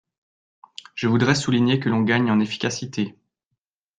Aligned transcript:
Je 0.95 1.07
voudrais 1.07 1.35
souligner 1.35 1.79
que 1.79 1.87
l’on 1.87 2.01
gagne 2.01 2.31
en 2.31 2.39
efficacité. 2.39 3.15